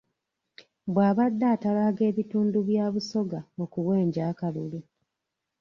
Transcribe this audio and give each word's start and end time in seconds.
Bw'abadde 0.93 1.45
atalaaga 1.55 2.03
ebitundu 2.11 2.57
bya 2.67 2.85
Busoga 2.93 3.39
okuwenja 3.63 4.21
akalulu. 4.31 4.79